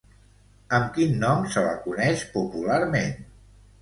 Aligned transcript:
Amb 0.77 0.87
quin 0.95 1.13
nom 1.25 1.45
se 1.57 1.63
la 1.67 1.75
coneix 1.85 2.25
popularment? 2.39 3.15